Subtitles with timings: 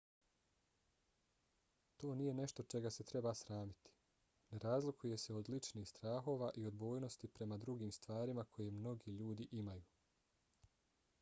[2.03, 3.91] to nije nešto čega se treba sramiti:
[4.51, 9.83] ne razlikuje se od ličnih strahova i odbojnosti prema drugim stvarima koje mnogi ljudi imaju